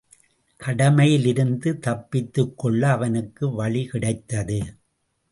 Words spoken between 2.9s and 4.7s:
அவனுக்கு வழி கிடைத்தது.